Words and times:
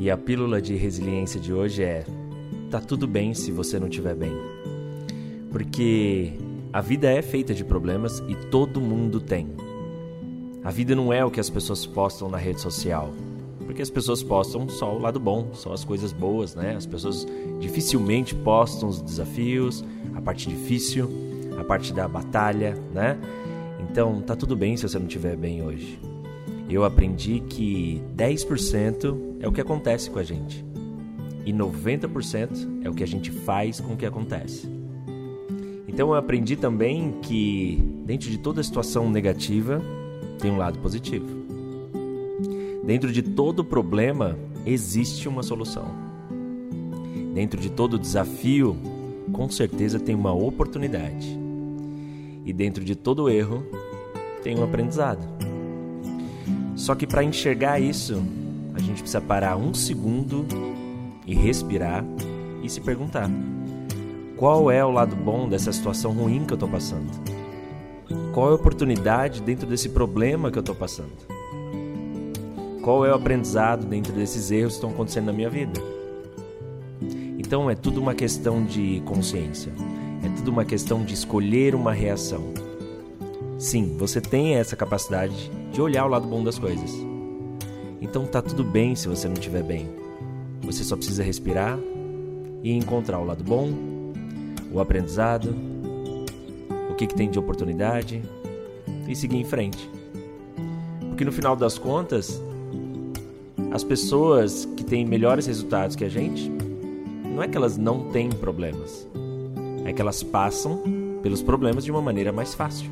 E 0.00 0.10
a 0.10 0.16
pílula 0.16 0.62
de 0.62 0.74
resiliência 0.76 1.38
de 1.38 1.52
hoje 1.52 1.82
é: 1.82 2.06
tá 2.70 2.80
tudo 2.80 3.06
bem 3.06 3.34
se 3.34 3.52
você 3.52 3.78
não 3.78 3.86
estiver 3.86 4.14
bem. 4.14 4.32
Porque 5.50 6.32
a 6.72 6.80
vida 6.80 7.10
é 7.10 7.20
feita 7.20 7.52
de 7.52 7.62
problemas 7.62 8.20
e 8.26 8.34
todo 8.34 8.80
mundo 8.80 9.20
tem. 9.20 9.48
A 10.64 10.70
vida 10.70 10.96
não 10.96 11.12
é 11.12 11.22
o 11.22 11.30
que 11.30 11.38
as 11.38 11.50
pessoas 11.50 11.84
postam 11.84 12.30
na 12.30 12.38
rede 12.38 12.62
social. 12.62 13.12
Porque 13.66 13.82
as 13.82 13.90
pessoas 13.90 14.22
postam 14.22 14.66
só 14.70 14.96
o 14.96 14.98
lado 14.98 15.20
bom, 15.20 15.50
só 15.52 15.74
as 15.74 15.84
coisas 15.84 16.12
boas, 16.14 16.54
né? 16.54 16.76
As 16.76 16.86
pessoas 16.86 17.26
dificilmente 17.60 18.34
postam 18.34 18.88
os 18.88 19.02
desafios, 19.02 19.84
a 20.14 20.20
parte 20.22 20.48
difícil, 20.48 21.10
a 21.58 21.62
parte 21.62 21.92
da 21.92 22.08
batalha, 22.08 22.74
né? 22.94 23.18
Então, 23.80 24.22
tá 24.22 24.34
tudo 24.34 24.56
bem 24.56 24.78
se 24.78 24.88
você 24.88 24.98
não 24.98 25.06
estiver 25.06 25.36
bem 25.36 25.62
hoje. 25.62 26.00
Eu 26.70 26.84
aprendi 26.84 27.40
que 27.40 28.00
10% 28.16 29.38
é 29.40 29.48
o 29.48 29.52
que 29.52 29.60
acontece 29.60 30.08
com 30.08 30.20
a 30.20 30.22
gente 30.22 30.64
e 31.44 31.52
90% 31.52 32.84
é 32.84 32.88
o 32.88 32.94
que 32.94 33.02
a 33.02 33.06
gente 33.06 33.30
faz 33.30 33.80
com 33.80 33.94
o 33.94 33.96
que 33.96 34.06
acontece. 34.06 34.68
Então 35.88 36.10
eu 36.10 36.14
aprendi 36.14 36.54
também 36.54 37.12
que 37.22 37.82
dentro 38.04 38.30
de 38.30 38.38
toda 38.38 38.62
situação 38.62 39.10
negativa 39.10 39.82
tem 40.38 40.50
um 40.50 40.56
lado 40.56 40.78
positivo. 40.78 41.26
Dentro 42.84 43.12
de 43.12 43.22
todo 43.22 43.64
problema 43.64 44.38
existe 44.64 45.28
uma 45.28 45.42
solução. 45.42 45.88
Dentro 47.34 47.60
de 47.60 47.70
todo 47.70 47.98
desafio, 47.98 48.76
com 49.32 49.48
certeza 49.48 49.98
tem 49.98 50.14
uma 50.14 50.32
oportunidade. 50.32 51.38
E 52.44 52.52
dentro 52.52 52.84
de 52.84 52.94
todo 52.94 53.28
erro, 53.28 53.64
tem 54.42 54.58
um 54.58 54.64
aprendizado. 54.64 55.49
Só 56.74 56.94
que 56.94 57.06
para 57.06 57.22
enxergar 57.22 57.80
isso, 57.80 58.22
a 58.74 58.80
gente 58.80 59.02
precisa 59.02 59.20
parar 59.20 59.56
um 59.56 59.74
segundo 59.74 60.46
e 61.26 61.34
respirar 61.34 62.04
e 62.62 62.68
se 62.68 62.80
perguntar: 62.80 63.30
qual 64.36 64.70
é 64.70 64.84
o 64.84 64.90
lado 64.90 65.14
bom 65.14 65.48
dessa 65.48 65.72
situação 65.72 66.12
ruim 66.12 66.44
que 66.44 66.52
eu 66.52 66.56
estou 66.56 66.68
passando? 66.68 67.10
Qual 68.32 68.48
é 68.48 68.52
a 68.52 68.54
oportunidade 68.54 69.42
dentro 69.42 69.66
desse 69.66 69.88
problema 69.88 70.50
que 70.50 70.58
eu 70.58 70.60
estou 70.60 70.74
passando? 70.74 71.12
Qual 72.82 73.04
é 73.04 73.10
o 73.10 73.14
aprendizado 73.14 73.84
dentro 73.84 74.12
desses 74.12 74.50
erros 74.50 74.72
que 74.72 74.78
estão 74.78 74.90
acontecendo 74.90 75.26
na 75.26 75.32
minha 75.32 75.50
vida? 75.50 75.80
Então 77.38 77.68
é 77.68 77.74
tudo 77.74 78.00
uma 78.00 78.14
questão 78.14 78.64
de 78.64 79.02
consciência, 79.04 79.72
é 80.24 80.28
tudo 80.36 80.50
uma 80.50 80.64
questão 80.64 81.04
de 81.04 81.12
escolher 81.12 81.74
uma 81.74 81.92
reação. 81.92 82.54
Sim, 83.58 83.96
você 83.98 84.20
tem 84.20 84.54
essa 84.54 84.74
capacidade 84.74 85.50
de 85.72 85.80
olhar 85.80 86.04
o 86.04 86.08
lado 86.08 86.26
bom 86.26 86.42
das 86.42 86.58
coisas. 86.58 86.90
Então 88.00 88.26
tá 88.26 88.40
tudo 88.40 88.64
bem 88.64 88.94
se 88.94 89.08
você 89.08 89.26
não 89.28 89.34
estiver 89.34 89.62
bem. 89.62 89.88
Você 90.62 90.84
só 90.84 90.96
precisa 90.96 91.22
respirar 91.22 91.78
e 92.62 92.72
encontrar 92.72 93.18
o 93.18 93.24
lado 93.24 93.42
bom, 93.44 93.70
o 94.72 94.80
aprendizado, 94.80 95.54
o 96.90 96.94
que, 96.94 97.06
que 97.06 97.14
tem 97.14 97.30
de 97.30 97.38
oportunidade 97.38 98.22
e 99.08 99.14
seguir 99.14 99.36
em 99.36 99.44
frente. 99.44 99.90
Porque 101.08 101.24
no 101.24 101.32
final 101.32 101.56
das 101.56 101.78
contas, 101.78 102.40
as 103.70 103.84
pessoas 103.84 104.66
que 104.76 104.84
têm 104.84 105.04
melhores 105.04 105.46
resultados 105.46 105.94
que 105.94 106.04
a 106.04 106.08
gente, 106.08 106.50
não 107.24 107.42
é 107.42 107.48
que 107.48 107.56
elas 107.56 107.76
não 107.76 108.10
têm 108.10 108.28
problemas, 108.28 109.06
é 109.84 109.92
que 109.92 110.00
elas 110.00 110.22
passam 110.22 110.82
pelos 111.22 111.42
problemas 111.42 111.84
de 111.84 111.90
uma 111.90 112.02
maneira 112.02 112.32
mais 112.32 112.54
fácil. 112.54 112.90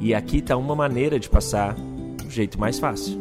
E 0.00 0.14
aqui 0.14 0.38
está 0.38 0.56
uma 0.56 0.74
maneira 0.74 1.20
de 1.20 1.28
passar 1.28 1.74
do 1.74 2.30
jeito 2.30 2.58
mais 2.58 2.78
fácil. 2.78 3.20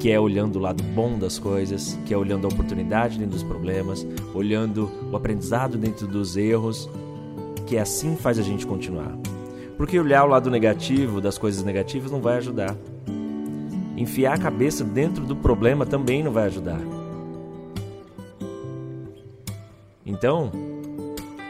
Que 0.00 0.10
é 0.10 0.18
olhando 0.18 0.56
o 0.56 0.58
lado 0.58 0.82
bom 0.82 1.18
das 1.18 1.38
coisas, 1.38 1.98
que 2.06 2.14
é 2.14 2.16
olhando 2.16 2.46
a 2.46 2.48
oportunidade 2.48 3.18
dentro 3.18 3.34
dos 3.34 3.42
problemas, 3.42 4.06
olhando 4.34 4.90
o 5.12 5.14
aprendizado 5.14 5.76
dentro 5.76 6.06
dos 6.06 6.34
erros, 6.38 6.88
que 7.66 7.76
assim 7.76 8.16
faz 8.16 8.38
a 8.38 8.42
gente 8.42 8.66
continuar. 8.66 9.14
Porque 9.76 10.00
olhar 10.00 10.24
o 10.24 10.28
lado 10.28 10.50
negativo 10.50 11.20
das 11.20 11.36
coisas 11.36 11.62
negativas 11.62 12.10
não 12.10 12.22
vai 12.22 12.38
ajudar. 12.38 12.74
Enfiar 13.94 14.34
a 14.34 14.38
cabeça 14.38 14.82
dentro 14.82 15.26
do 15.26 15.36
problema 15.36 15.84
também 15.84 16.24
não 16.24 16.32
vai 16.32 16.46
ajudar. 16.46 16.80
Então, 20.06 20.50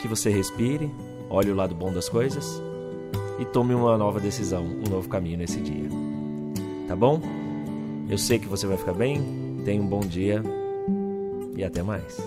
que 0.00 0.08
você 0.08 0.30
respire, 0.30 0.90
olhe 1.30 1.50
o 1.50 1.54
lado 1.54 1.76
bom 1.76 1.92
das 1.92 2.08
coisas 2.08 2.60
e 3.42 3.44
tome 3.44 3.74
uma 3.74 3.98
nova 3.98 4.20
decisão, 4.20 4.64
um 4.64 4.88
novo 4.88 5.08
caminho 5.08 5.38
nesse 5.38 5.60
dia. 5.60 5.88
Tá 6.86 6.94
bom? 6.94 7.20
Eu 8.08 8.16
sei 8.16 8.38
que 8.38 8.46
você 8.46 8.68
vai 8.68 8.76
ficar 8.76 8.92
bem. 8.92 9.20
Tenha 9.64 9.82
um 9.82 9.86
bom 9.86 10.00
dia 10.00 10.42
e 11.56 11.64
até 11.64 11.82
mais. 11.82 12.18